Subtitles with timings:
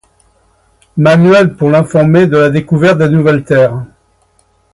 [0.97, 3.85] Manuel I pour l'informer de la découverte des nouvelles terres.